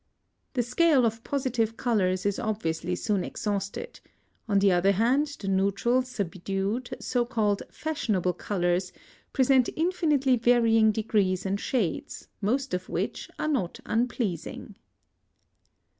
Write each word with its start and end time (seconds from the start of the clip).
The 0.53 0.63
scale 0.63 1.05
of 1.05 1.23
positive 1.23 1.77
colours 1.77 2.25
is 2.25 2.39
obviously 2.39 2.95
soon 2.95 3.23
exhausted; 3.23 3.99
on 4.49 4.57
the 4.57 4.71
other 4.71 4.93
hand, 4.93 5.27
the 5.39 5.47
neutral, 5.47 6.01
subdued, 6.01 6.97
so 6.99 7.23
called 7.23 7.61
fashionable 7.69 8.33
colours 8.33 8.91
present 9.31 9.69
infinitely 9.75 10.37
varying 10.37 10.91
degrees 10.91 11.45
and 11.45 11.59
shades, 11.59 12.29
most 12.41 12.73
of 12.73 12.89
which 12.89 13.29
are 13.37 13.47
not 13.47 13.79
unpleasing. 13.85 14.75